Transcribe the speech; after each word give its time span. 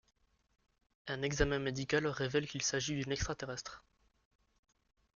Un 1.05 1.21
examen 1.21 1.59
médical 1.59 2.07
révèle 2.07 2.47
qu'il 2.47 2.63
s'agit 2.63 2.95
d'une 2.95 3.11
extraterrestre. 3.11 3.83